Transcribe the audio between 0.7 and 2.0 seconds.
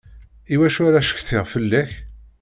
ara ccetkiɣ fella-k?